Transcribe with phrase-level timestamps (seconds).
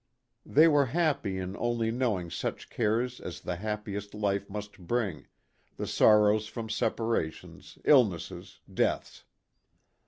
[0.47, 5.27] They were happy in only knowing such cares as the happiest life must bring
[5.77, 9.25] the sor rows from separations, illnesses, deaths.